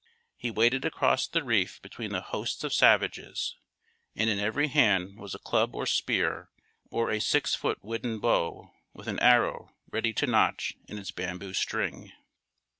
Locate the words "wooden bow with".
7.83-9.07